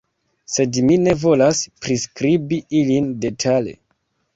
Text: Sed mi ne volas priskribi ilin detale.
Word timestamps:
Sed 0.53 0.79
mi 0.87 0.97
ne 1.01 1.13
volas 1.25 1.61
priskribi 1.85 2.61
ilin 2.83 3.17
detale. 3.27 3.81